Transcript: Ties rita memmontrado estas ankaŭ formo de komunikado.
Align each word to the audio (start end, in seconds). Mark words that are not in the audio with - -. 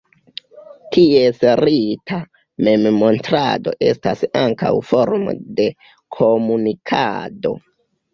Ties 0.95 1.41
rita 1.59 2.15
memmontrado 2.67 3.73
estas 3.89 4.23
ankaŭ 4.41 4.71
formo 4.93 5.35
de 5.61 5.67
komunikado. 6.17 7.53